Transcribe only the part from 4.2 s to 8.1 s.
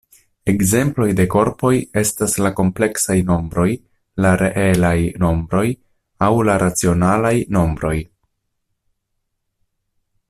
la reelaj nombroj aŭ la racionalaj nombroj.